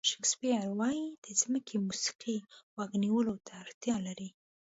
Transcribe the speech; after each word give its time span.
شکسپیر 0.09 0.61
وایي 0.79 1.05
د 1.25 1.25
ځمکې 1.41 1.75
موسیقي 1.87 2.35
غوږ 2.73 2.91
نیولو 3.03 3.33
ته 3.45 3.51
اړتیا 3.63 3.95
لري. 4.07 4.29